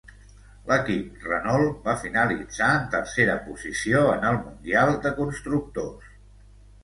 L'equip 0.69 1.25
Renault 1.31 1.75
va 1.89 1.93
finalitzar 2.05 2.69
en 2.79 2.87
tercera 2.95 3.35
posició 3.49 4.01
en 4.13 4.25
el 4.31 4.41
mundial 4.47 4.97
de 5.07 5.11
constructors. 5.21 6.11